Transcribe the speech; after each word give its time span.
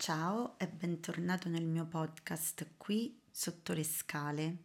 Ciao 0.00 0.56
e 0.58 0.68
bentornato 0.68 1.48
nel 1.48 1.66
mio 1.66 1.84
podcast 1.84 2.74
qui 2.76 3.20
sotto 3.32 3.72
le 3.72 3.82
scale. 3.82 4.56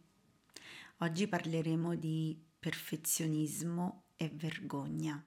Oggi 0.98 1.26
parleremo 1.26 1.96
di 1.96 2.40
perfezionismo 2.56 4.04
e 4.14 4.30
vergogna. 4.32 5.20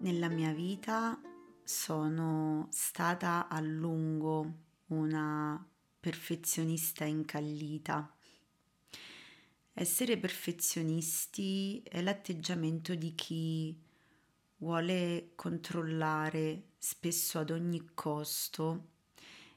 Nella 0.00 0.28
mia 0.28 0.52
vita 0.52 1.18
sono 1.64 2.68
stata 2.70 3.48
a 3.48 3.58
lungo 3.60 4.52
una 4.88 5.66
perfezionista 5.98 7.04
incallita 7.04 8.14
essere 9.74 10.18
perfezionisti 10.18 11.82
è 11.82 12.02
l'atteggiamento 12.02 12.94
di 12.94 13.14
chi 13.14 13.76
vuole 14.58 15.32
controllare 15.34 16.70
spesso 16.78 17.38
ad 17.38 17.50
ogni 17.50 17.90
costo 17.94 18.90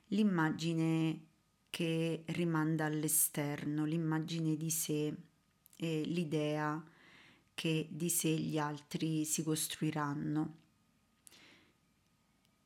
l'immagine 0.09 1.25
che 1.69 2.23
rimanda 2.27 2.85
all'esterno, 2.85 3.83
l'immagine 3.83 4.55
di 4.55 4.69
sé 4.69 5.13
e 5.75 6.01
l'idea 6.05 6.81
che 7.53 7.87
di 7.89 8.09
sé 8.09 8.29
gli 8.29 8.57
altri 8.57 9.25
si 9.25 9.43
costruiranno. 9.43 10.63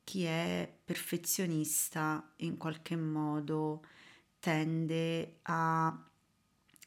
Chi 0.04 0.24
è 0.24 0.72
perfezionista 0.84 2.32
in 2.36 2.56
qualche 2.56 2.96
modo 2.96 3.84
tende 4.38 5.38
a 5.42 6.09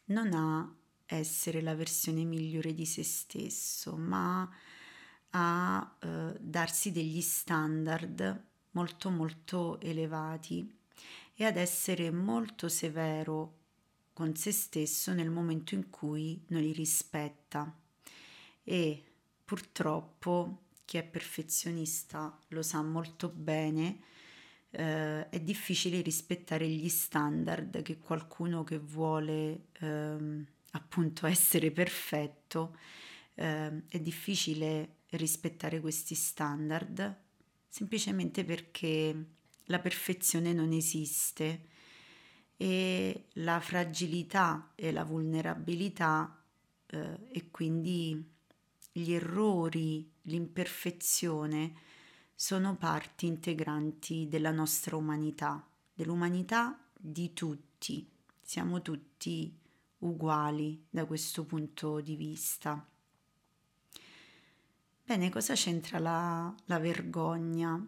non 0.05 0.33
a 0.33 0.75
essere 1.05 1.61
la 1.61 1.75
versione 1.75 2.23
migliore 2.23 2.73
di 2.73 2.85
se 2.85 3.03
stesso, 3.03 3.95
ma 3.95 4.49
a 5.31 5.95
eh, 5.99 6.37
darsi 6.39 6.91
degli 6.91 7.21
standard 7.21 8.43
molto 8.71 9.09
molto 9.09 9.79
elevati 9.79 10.77
e 11.35 11.45
ad 11.45 11.57
essere 11.57 12.11
molto 12.11 12.69
severo 12.69 13.59
con 14.13 14.35
se 14.35 14.51
stesso 14.51 15.13
nel 15.13 15.29
momento 15.29 15.73
in 15.73 15.89
cui 15.89 16.39
non 16.47 16.61
li 16.61 16.71
rispetta. 16.71 17.75
E 18.63 19.03
purtroppo 19.43 20.61
chi 20.85 20.97
è 20.97 21.03
perfezionista 21.03 22.37
lo 22.49 22.61
sa 22.61 22.81
molto 22.81 23.29
bene 23.29 23.99
eh, 24.75 25.29
è 25.29 25.39
difficile 25.39 26.01
rispettare 26.01 26.67
gli 26.67 26.89
standard 26.89 27.83
che 27.83 27.99
qualcuno 27.99 28.63
che 28.63 28.79
vuole 28.79 29.67
ehm, 29.79 30.45
appunto 30.71 31.25
essere 31.27 31.71
perfetto, 31.71 32.75
eh, 33.35 33.83
è 33.87 33.99
difficile 33.99 34.95
rispettare 35.11 35.79
questi 35.79 36.15
standard 36.15 37.21
semplicemente 37.69 38.43
perché 38.43 39.25
la 39.65 39.79
perfezione 39.79 40.53
non 40.53 40.71
esiste 40.73 41.69
e 42.57 43.25
la 43.33 43.59
fragilità 43.59 44.71
e 44.75 44.91
la 44.91 45.03
vulnerabilità 45.03 46.43
eh, 46.87 47.17
e 47.31 47.49
quindi 47.49 48.31
gli 48.91 49.11
errori, 49.13 50.07
l'imperfezione 50.23 51.73
sono 52.35 52.75
parti 52.75 53.25
integranti 53.25 54.27
della 54.27 54.51
nostra 54.51 54.95
umanità, 54.95 55.65
dell'umanità 55.93 56.77
di 56.97 57.33
tutti. 57.33 58.09
Siamo 58.41 58.81
tutti 58.81 59.55
uguali 59.99 60.85
da 60.89 61.05
questo 61.05 61.45
punto 61.45 62.01
di 62.01 62.15
vista. 62.15 62.85
Bene, 65.05 65.29
cosa 65.29 65.53
c'entra 65.53 65.99
la, 65.99 66.53
la 66.65 66.79
vergogna? 66.79 67.79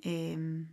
E, 0.00 0.30
ehm, 0.30 0.66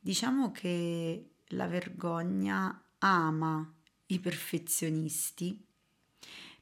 diciamo 0.00 0.50
che 0.50 1.30
la 1.48 1.66
vergogna 1.66 2.82
ama 2.98 3.72
i 4.06 4.18
perfezionisti 4.20 5.64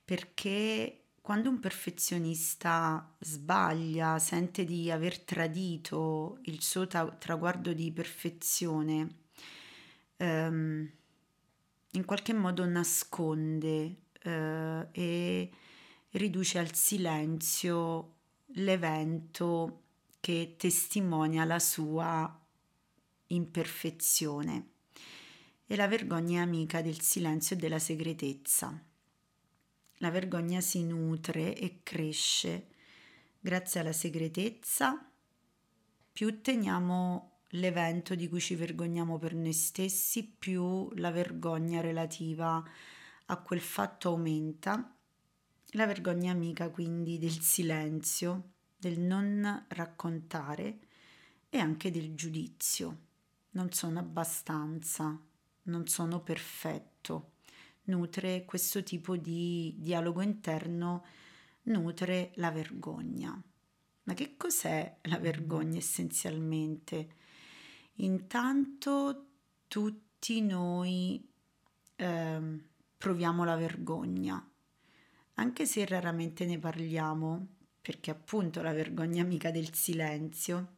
perché 0.05 1.00
quando 1.21 1.51
un 1.51 1.61
perfezionista 1.61 3.15
sbaglia, 3.19 4.19
sente 4.19 4.65
di 4.65 4.91
aver 4.91 5.19
tradito 5.21 6.39
il 6.45 6.63
suo 6.63 6.87
ta- 6.87 7.11
traguardo 7.11 7.73
di 7.73 7.93
perfezione, 7.93 9.17
ehm, 10.17 10.91
in 11.93 12.05
qualche 12.05 12.33
modo 12.33 12.65
nasconde 12.65 13.97
eh, 14.23 14.89
e 14.91 15.51
riduce 16.11 16.59
al 16.59 16.75
silenzio 16.75 18.15
l'evento 18.55 19.83
che 20.21 20.55
testimonia 20.59 21.45
la 21.45 21.59
sua 21.59 22.39
imperfezione. 23.29 24.69
E 25.67 25.77
la 25.77 25.87
vergogna 25.87 26.41
è 26.41 26.43
amica 26.43 26.83
del 26.83 27.01
silenzio 27.01 27.57
e 27.57 27.59
della 27.59 27.79
segretezza. 27.79 28.90
La 30.03 30.11
vergogna 30.11 30.63
si 30.63 30.83
nutre 30.83 31.55
e 31.55 31.81
cresce 31.83 32.69
grazie 33.39 33.81
alla 33.81 33.93
segretezza. 33.93 35.11
Più 36.11 36.41
teniamo 36.41 37.41
l'evento 37.49 38.15
di 38.15 38.27
cui 38.27 38.41
ci 38.41 38.55
vergogniamo 38.55 39.19
per 39.19 39.35
noi 39.35 39.53
stessi, 39.53 40.25
più 40.25 40.91
la 40.95 41.11
vergogna 41.11 41.83
relativa 41.83 42.65
a 43.27 43.37
quel 43.43 43.61
fatto 43.61 44.09
aumenta. 44.09 44.97
La 45.73 45.87
vergogna 45.87 46.33
amica 46.33 46.71
quindi 46.71 47.19
del 47.19 47.39
silenzio, 47.39 48.53
del 48.79 48.99
non 48.99 49.67
raccontare 49.69 50.79
e 51.51 51.59
anche 51.59 51.91
del 51.91 52.15
giudizio. 52.15 53.09
Non 53.51 53.71
sono 53.73 53.99
abbastanza, 53.99 55.21
non 55.65 55.87
sono 55.89 56.21
perfetto 56.21 57.33
nutre 57.85 58.45
questo 58.45 58.83
tipo 58.83 59.17
di 59.17 59.75
dialogo 59.79 60.23
interno, 60.23 61.05
nutre 61.65 62.33
la 62.37 62.51
vergogna. 62.51 63.41
Ma 64.03 64.15
che 64.15 64.37
cos'è 64.37 64.99
la 65.03 65.19
vergogna 65.19 65.79
essenzialmente? 65.79 67.17
Intanto 67.97 69.27
tutti 69.69 70.41
noi 70.41 71.29
eh, 71.97 72.61
proviamo 72.97 73.45
la 73.45 73.57
vergogna, 73.57 74.51
anche 75.35 75.67
se 75.67 75.85
raramente 75.87 76.45
ne 76.45 76.59
parliamo, 76.59 77.47
perché 77.81 78.11
appunto 78.11 78.63
la 78.63 78.73
vergogna 78.73 79.23
è 79.23 79.25
amica 79.25 79.51
del 79.51 79.73
silenzio. 79.75 80.77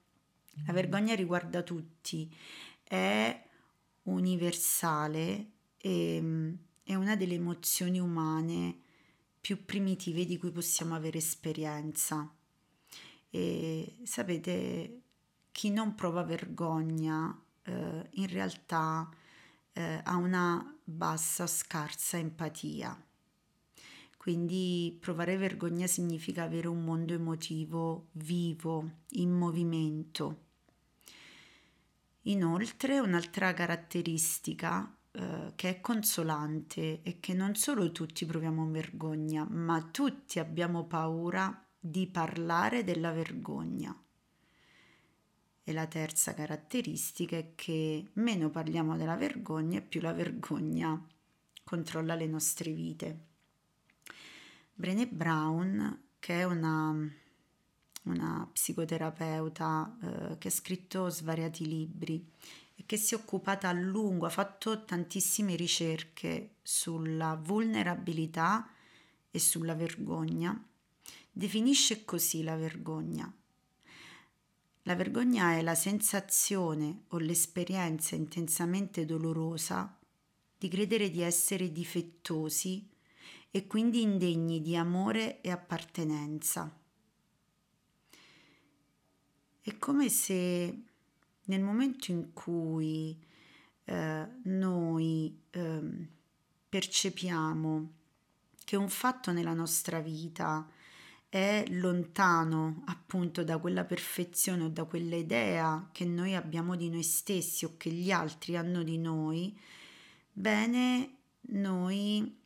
La 0.66 0.72
vergogna 0.72 1.14
riguarda 1.14 1.62
tutti, 1.62 2.32
è 2.82 3.48
universale 4.02 5.50
e 5.78 6.58
è 6.82 6.94
una 6.94 7.16
delle 7.16 7.34
emozioni 7.34 7.98
umane 7.98 8.81
più 9.41 9.65
primitive 9.65 10.25
di 10.25 10.38
cui 10.38 10.50
possiamo 10.50 10.94
avere 10.94 11.19
esperienza. 11.19 12.32
E 13.31 13.97
sapete, 14.04 15.00
chi 15.50 15.71
non 15.71 15.94
prova 15.94 16.22
vergogna 16.22 17.37
eh, 17.62 18.09
in 18.10 18.28
realtà 18.28 19.09
eh, 19.72 20.00
ha 20.03 20.16
una 20.16 20.76
bassa 20.84 21.47
scarsa 21.47 22.19
empatia. 22.19 23.06
Quindi 24.16 24.97
provare 25.00 25.37
vergogna 25.37 25.88
significa 25.88 26.44
avere 26.44 26.69
un 26.69 26.84
mondo 26.84 27.12
emotivo 27.12 28.09
vivo, 28.12 28.98
in 29.10 29.32
movimento. 29.32 30.50
Inoltre, 32.22 33.00
un'altra 33.00 33.53
caratteristica 33.53 34.97
eh, 35.14 35.52
che 35.56 35.68
è 35.68 35.80
consolante 35.82 37.02
e 37.02 37.20
che 37.20 37.34
non 37.34 37.54
solo 37.54 37.92
tutti 37.92 38.24
proviamo 38.24 38.66
vergogna, 38.70 39.46
ma 39.48 39.82
tutti 39.82 40.38
abbiamo 40.38 40.84
paura 40.84 41.64
di 41.78 42.06
parlare 42.06 42.82
della 42.82 43.12
vergogna. 43.12 43.94
E 45.64 45.72
la 45.72 45.86
terza 45.86 46.32
caratteristica 46.32 47.36
è 47.36 47.53
che 47.54 48.09
meno 48.14 48.48
parliamo 48.48 48.97
della 48.97 49.16
vergogna 49.16 49.82
più 49.82 50.00
la 50.00 50.14
vergogna 50.14 50.98
controlla 51.62 52.15
le 52.15 52.26
nostre 52.26 52.72
vite. 52.72 53.26
Brené 54.74 55.06
Brown, 55.06 56.04
che 56.18 56.41
è 56.41 56.44
una, 56.44 56.97
una 58.04 58.48
psicoterapeuta 58.50 59.98
eh, 60.00 60.38
che 60.38 60.48
ha 60.48 60.50
scritto 60.50 61.10
svariati 61.10 61.66
libri 61.66 62.26
che 62.86 62.96
si 62.96 63.14
è 63.14 63.18
occupata 63.18 63.68
a 63.68 63.72
lungo, 63.72 64.26
ha 64.26 64.30
fatto 64.30 64.84
tantissime 64.84 65.56
ricerche 65.56 66.56
sulla 66.62 67.34
vulnerabilità 67.34 68.68
e 69.30 69.38
sulla 69.38 69.74
vergogna. 69.74 70.62
Definisce 71.30 72.04
così 72.04 72.42
la 72.42 72.56
vergogna. 72.56 73.32
La 74.82 74.96
vergogna 74.96 75.56
è 75.56 75.62
la 75.62 75.74
sensazione 75.74 77.04
o 77.08 77.18
l'esperienza 77.18 78.16
intensamente 78.16 79.04
dolorosa 79.04 79.96
di 80.58 80.68
credere 80.68 81.10
di 81.10 81.22
essere 81.22 81.70
difettosi 81.70 82.88
e 83.50 83.66
quindi 83.66 84.02
indegni 84.02 84.60
di 84.60 84.76
amore 84.76 85.40
e 85.40 85.50
appartenenza. 85.50 86.74
È 89.60 89.78
come 89.78 90.08
se 90.08 90.82
nel 91.44 91.60
momento 91.60 92.10
in 92.10 92.33
cui 92.33 93.18
eh, 93.84 94.28
noi 94.44 95.41
eh, 95.50 96.09
percepiamo 96.68 97.91
che 98.65 98.77
un 98.77 98.89
fatto 98.89 99.33
nella 99.33 99.54
nostra 99.54 100.00
vita 100.00 100.68
è 101.28 101.65
lontano 101.71 102.83
appunto 102.86 103.42
da 103.42 103.56
quella 103.56 103.84
perfezione 103.84 104.65
o 104.65 104.68
da 104.68 104.84
quella 104.84 105.16
idea 105.16 105.89
che 105.91 106.04
noi 106.04 106.34
abbiamo 106.34 106.77
di 106.77 106.91
noi 106.91 107.03
stessi 107.03 107.65
o 107.65 107.74
che 107.78 107.91
gli 107.91 108.10
altri 108.10 108.56
hanno 108.56 108.83
di 108.83 108.98
noi, 108.98 109.59
bene, 110.30 111.16
noi 111.41 112.39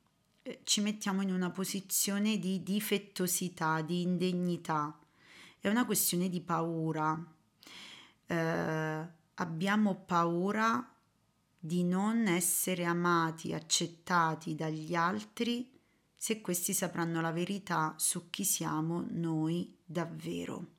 eh, 0.43 0.61
ci 0.63 0.81
mettiamo 0.81 1.23
in 1.23 1.33
una 1.33 1.51
posizione 1.51 2.39
di 2.39 2.63
difettosità, 2.63 3.81
di 3.81 4.03
indegnità. 4.03 4.97
È 5.59 5.69
una 5.69 5.85
questione 5.85 6.29
di 6.29 6.41
paura. 6.41 7.36
Eh, 8.27 9.07
abbiamo 9.35 9.95
paura 9.95 10.91
di 11.59 11.85
non 11.85 12.27
essere 12.27 12.85
amati, 12.85 13.53
accettati 13.53 14.55
dagli 14.55 14.95
altri 14.95 15.73
se 16.17 16.41
questi 16.41 16.73
sapranno 16.73 17.21
la 17.21 17.31
verità 17.31 17.95
su 17.99 18.31
chi 18.31 18.45
siamo 18.45 19.05
noi 19.11 19.77
davvero. 19.85 20.75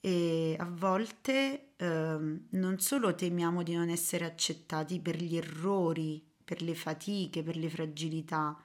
E 0.00 0.56
a 0.58 0.64
volte 0.64 1.72
eh, 1.76 2.18
non 2.48 2.78
solo 2.78 3.14
temiamo 3.14 3.62
di 3.62 3.74
non 3.74 3.90
essere 3.90 4.24
accettati 4.24 5.00
per 5.00 5.16
gli 5.16 5.36
errori, 5.36 6.24
per 6.42 6.62
le 6.62 6.74
fatiche, 6.74 7.42
per 7.42 7.56
le 7.56 7.68
fragilità, 7.68 8.58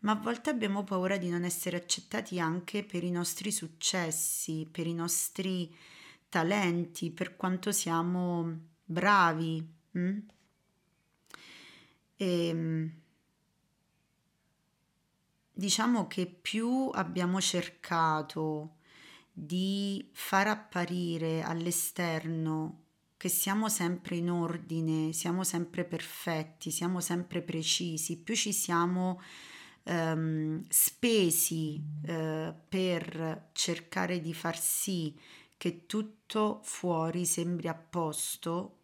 ma 0.00 0.12
a 0.12 0.16
volte 0.16 0.48
abbiamo 0.48 0.82
paura 0.82 1.18
di 1.18 1.28
non 1.28 1.44
essere 1.44 1.76
accettati 1.76 2.40
anche 2.40 2.82
per 2.82 3.04
i 3.04 3.10
nostri 3.10 3.50
successi, 3.50 4.66
per 4.70 4.86
i 4.86 4.94
nostri 4.94 5.70
talenti, 6.30 7.10
per 7.10 7.36
quanto 7.36 7.72
siamo 7.72 8.58
bravi. 8.84 9.62
Mm? 9.98 10.18
E, 12.16 12.46
ehm, 12.48 12.92
diciamo 15.52 16.06
che 16.06 16.26
più 16.26 16.90
abbiamo 16.94 17.40
cercato 17.40 18.76
di 19.32 20.08
far 20.12 20.48
apparire 20.48 21.42
all'esterno 21.42 22.84
che 23.16 23.28
siamo 23.28 23.68
sempre 23.68 24.16
in 24.16 24.30
ordine, 24.30 25.12
siamo 25.12 25.44
sempre 25.44 25.84
perfetti, 25.84 26.70
siamo 26.70 27.00
sempre 27.00 27.42
precisi, 27.42 28.16
più 28.16 28.34
ci 28.34 28.52
siamo 28.52 29.20
ehm, 29.82 30.64
spesi 30.68 31.82
eh, 32.06 32.54
per 32.66 33.50
cercare 33.52 34.20
di 34.20 34.32
far 34.32 34.58
sì 34.58 35.14
che 35.60 35.84
tutto 35.84 36.60
fuori 36.62 37.26
sembri 37.26 37.68
a 37.68 37.74
posto, 37.74 38.78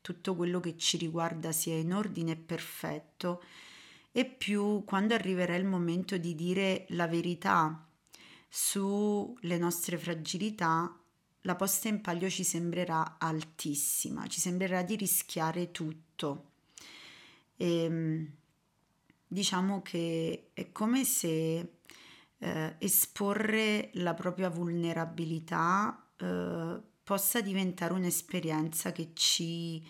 tutto 0.00 0.36
quello 0.36 0.60
che 0.60 0.76
ci 0.76 0.96
riguarda 0.96 1.50
sia 1.50 1.74
in 1.74 1.92
ordine 1.92 2.30
e 2.30 2.36
perfetto, 2.36 3.42
e 4.12 4.24
più 4.26 4.84
quando 4.84 5.14
arriverà 5.14 5.56
il 5.56 5.64
momento 5.64 6.16
di 6.18 6.36
dire 6.36 6.86
la 6.90 7.08
verità 7.08 7.84
sulle 8.48 9.58
nostre 9.58 9.98
fragilità, 9.98 10.96
la 11.40 11.56
posta 11.56 11.88
in 11.88 12.00
palio 12.00 12.30
ci 12.30 12.44
sembrerà 12.44 13.16
altissima, 13.18 14.28
ci 14.28 14.38
sembrerà 14.38 14.84
di 14.84 14.94
rischiare 14.94 15.72
tutto. 15.72 16.50
E, 17.56 17.82
ehm, 17.82 18.30
diciamo 19.26 19.82
che 19.82 20.50
è 20.52 20.70
come 20.70 21.02
se 21.02 21.72
eh, 22.38 22.76
esporre 22.78 23.90
la 23.94 24.14
propria 24.14 24.48
vulnerabilità 24.48 26.04
eh, 26.20 26.80
possa 27.02 27.40
diventare 27.40 27.92
un'esperienza 27.92 28.92
che 28.92 29.10
ci 29.14 29.84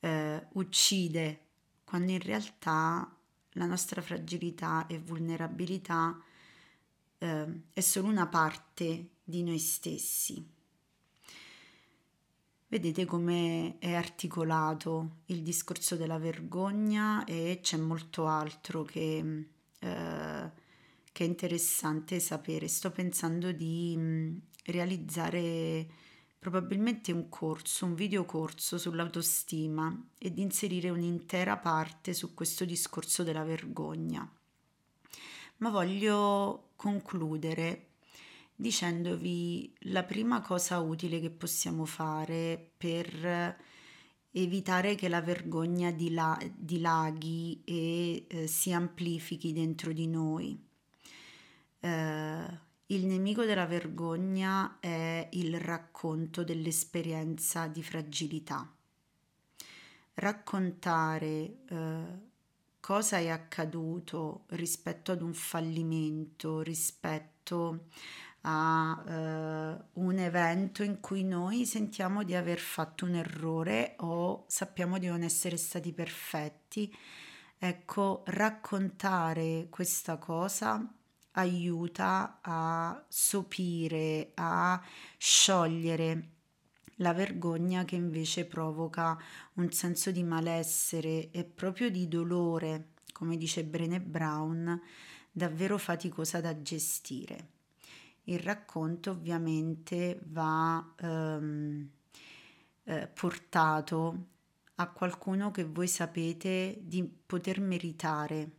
eh, 0.00 0.46
uccide, 0.52 1.40
quando 1.84 2.12
in 2.12 2.20
realtà 2.20 3.16
la 3.52 3.66
nostra 3.66 4.02
fragilità 4.02 4.86
e 4.86 4.98
vulnerabilità 4.98 6.20
eh, 7.18 7.60
è 7.72 7.80
solo 7.80 8.08
una 8.08 8.26
parte 8.26 9.08
di 9.24 9.42
noi 9.42 9.58
stessi. 9.58 10.56
Vedete 12.70 13.06
come 13.06 13.78
è 13.78 13.94
articolato 13.94 15.20
il 15.26 15.42
discorso 15.42 15.96
della 15.96 16.18
vergogna 16.18 17.24
e 17.24 17.60
c'è 17.62 17.78
molto 17.78 18.26
altro 18.26 18.82
che, 18.82 19.46
eh, 19.78 20.50
che 21.18 21.24
è 21.24 21.26
interessante 21.26 22.20
sapere. 22.20 22.68
Sto 22.68 22.92
pensando 22.92 23.50
di 23.50 23.92
mm, 23.98 24.36
realizzare 24.66 25.84
probabilmente 26.38 27.10
un 27.10 27.28
corso, 27.28 27.86
un 27.86 27.96
videocorso 27.96 28.78
sull'autostima 28.78 30.10
e 30.16 30.32
di 30.32 30.42
inserire 30.42 30.90
un'intera 30.90 31.56
parte 31.56 32.14
su 32.14 32.34
questo 32.34 32.64
discorso 32.64 33.24
della 33.24 33.42
vergogna. 33.42 34.30
Ma 35.56 35.70
voglio 35.70 36.68
concludere 36.76 37.86
dicendovi 38.54 39.74
la 39.90 40.04
prima 40.04 40.40
cosa 40.40 40.78
utile 40.78 41.18
che 41.18 41.30
possiamo 41.30 41.84
fare 41.84 42.74
per 42.76 43.56
evitare 44.30 44.94
che 44.94 45.08
la 45.08 45.20
vergogna 45.20 45.90
dilaghi 45.90 47.60
e 47.64 48.24
eh, 48.28 48.46
si 48.46 48.72
amplifichi 48.72 49.52
dentro 49.52 49.92
di 49.92 50.06
noi. 50.06 50.66
Eh, 51.80 52.66
il 52.90 53.04
nemico 53.04 53.44
della 53.44 53.66
vergogna 53.66 54.78
è 54.80 55.28
il 55.32 55.60
racconto 55.60 56.42
dell'esperienza 56.42 57.66
di 57.66 57.82
fragilità. 57.82 58.66
Raccontare 60.14 61.56
eh, 61.68 62.02
cosa 62.80 63.18
è 63.18 63.28
accaduto 63.28 64.44
rispetto 64.48 65.12
ad 65.12 65.20
un 65.20 65.34
fallimento, 65.34 66.62
rispetto 66.62 67.88
a 68.42 69.04
eh, 69.06 69.84
un 69.92 70.18
evento 70.18 70.82
in 70.82 71.00
cui 71.00 71.24
noi 71.24 71.66
sentiamo 71.66 72.22
di 72.22 72.34
aver 72.34 72.58
fatto 72.58 73.04
un 73.04 73.16
errore 73.16 73.96
o 73.98 74.44
sappiamo 74.48 74.98
di 74.98 75.08
non 75.08 75.22
essere 75.22 75.58
stati 75.58 75.92
perfetti. 75.92 76.90
Ecco, 77.58 78.22
raccontare 78.26 79.66
questa 79.68 80.16
cosa 80.16 80.90
aiuta 81.38 82.40
a 82.42 83.04
sopire, 83.08 84.32
a 84.34 84.82
sciogliere 85.16 86.30
la 86.96 87.12
vergogna 87.12 87.84
che 87.84 87.94
invece 87.94 88.44
provoca 88.44 89.16
un 89.54 89.70
senso 89.70 90.10
di 90.10 90.24
malessere 90.24 91.30
e 91.30 91.44
proprio 91.44 91.90
di 91.90 92.08
dolore, 92.08 92.88
come 93.12 93.36
dice 93.36 93.64
Brené 93.64 94.00
Brown, 94.00 94.80
davvero 95.30 95.78
faticosa 95.78 96.40
da 96.40 96.60
gestire. 96.60 97.56
Il 98.24 98.40
racconto 98.40 99.12
ovviamente 99.12 100.20
va 100.24 100.94
ehm, 100.98 101.88
eh, 102.84 103.08
portato 103.08 104.26
a 104.74 104.88
qualcuno 104.88 105.50
che 105.50 105.64
voi 105.64 105.88
sapete 105.88 106.78
di 106.82 107.04
poter 107.04 107.60
meritare 107.60 108.50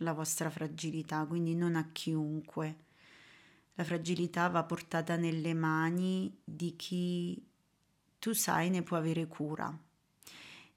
la 0.00 0.12
vostra 0.12 0.50
fragilità, 0.50 1.24
quindi 1.26 1.54
non 1.54 1.76
a 1.76 1.88
chiunque. 1.92 2.76
La 3.74 3.84
fragilità 3.84 4.48
va 4.48 4.62
portata 4.64 5.16
nelle 5.16 5.54
mani 5.54 6.40
di 6.44 6.76
chi 6.76 7.42
tu 8.18 8.32
sai 8.32 8.68
ne 8.68 8.82
può 8.82 8.96
avere 8.96 9.26
cura, 9.26 9.74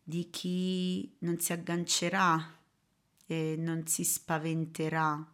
di 0.01 0.29
chi 0.29 1.13
non 1.19 1.39
si 1.39 1.51
aggancerà 1.51 2.57
e 3.25 3.55
non 3.57 3.85
si 3.87 4.03
spaventerà, 4.03 5.25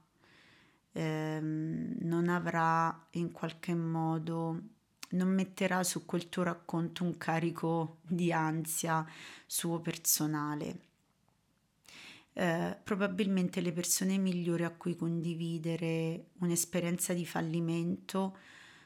ehm, 0.93 1.98
non 2.01 2.29
avrà 2.29 3.08
in 3.12 3.31
qualche 3.31 3.75
modo, 3.75 4.60
non 5.10 5.27
metterà 5.34 5.84
su 5.84 6.05
quel 6.05 6.29
tuo 6.29 6.43
racconto 6.43 7.03
un 7.03 7.17
carico 7.17 8.00
di 8.08 8.31
ansia 8.31 9.05
suo 9.46 9.79
personale 9.79 10.88
eh, 12.39 12.77
probabilmente 12.81 13.60
le 13.60 13.74
persone 13.74 14.17
migliori 14.17 14.63
a 14.63 14.69
cui 14.69 14.96
condividere 14.96 16.27
un'esperienza 16.39 17.12
di 17.12 17.25
fallimento 17.25 18.38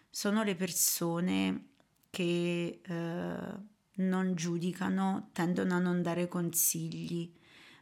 sono 0.09 0.41
le 0.41 0.55
persone 0.55 1.67
che 2.09 2.81
eh, 2.83 3.59
non 3.95 4.33
giudicano, 4.33 5.29
tendono 5.33 5.75
a 5.75 5.79
non 5.79 6.01
dare 6.01 6.27
consigli, 6.27 7.31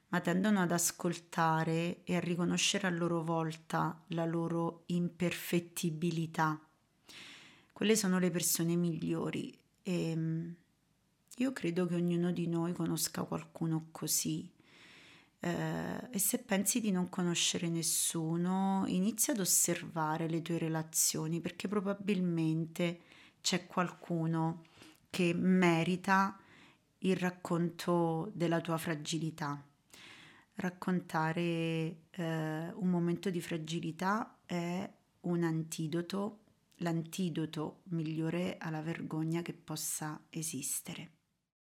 ma 0.10 0.20
tendono 0.20 0.60
ad 0.60 0.74
ascoltare 0.74 2.04
e 2.04 2.18
a 2.18 2.20
riconoscere 2.20 2.88
a 2.88 2.92
loro 2.92 3.24
volta 3.24 4.04
la 4.08 4.26
loro 4.26 4.84
imperfettibilità. 4.88 6.60
Quelle 7.72 7.96
sono 7.96 8.20
le 8.20 8.30
persone 8.30 8.76
migliori 8.76 9.58
e 9.84 10.16
mm, 10.18 10.52
io 11.38 11.54
credo 11.54 11.86
che 11.86 11.96
ognuno 11.96 12.34
di 12.34 12.48
noi 12.48 12.74
conosca 12.74 13.24
qualcuno 13.24 13.88
così 13.92 14.60
Eh, 15.44 16.08
e 16.12 16.20
se 16.20 16.38
pensi 16.38 16.80
di 16.80 16.92
non 16.92 17.10
conoscere 17.10 17.68
nessuno, 17.68 18.84
inizia 18.86 19.34
ad 19.34 19.40
osservare 19.40 20.30
le 20.30 20.44
tue 20.44 20.60
relazioni 20.60 21.40
perché 21.42 21.68
probabilmente 21.68 23.00
c'è 23.42 23.66
qualcuno 23.66 24.66
che 25.10 25.34
merita 25.34 26.40
il 27.00 27.16
racconto 27.16 28.32
della 28.36 28.62
tua 28.62 28.78
fragilità. 28.78 29.60
Raccontare 30.54 31.42
eh, 31.42 32.72
un 32.76 32.88
momento 32.88 33.32
di 33.32 33.42
fragilità 33.42 34.38
è 34.46 34.88
un 35.22 35.44
antidoto, 35.44 36.42
l'antidoto 36.78 37.82
migliore 37.86 38.58
alla 38.60 38.82
vergogna 38.82 39.42
che 39.42 39.54
possa 39.54 40.22
esistere. 40.30 41.21